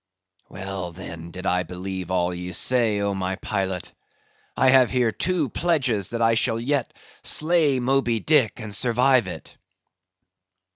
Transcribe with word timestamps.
Well, 0.49 0.93
then, 0.93 1.29
did 1.29 1.45
I 1.45 1.61
believe 1.61 2.09
all 2.09 2.33
ye 2.33 2.53
say, 2.53 3.01
oh 3.01 3.13
my 3.13 3.35
pilot! 3.35 3.93
I 4.57 4.69
have 4.71 4.89
here 4.89 5.11
two 5.11 5.47
pledges 5.49 6.09
that 6.09 6.23
I 6.23 6.33
shall 6.33 6.59
yet 6.59 6.91
slay 7.21 7.79
Moby 7.79 8.19
Dick 8.19 8.53
and 8.59 8.75
survive 8.75 9.27
it." 9.27 9.55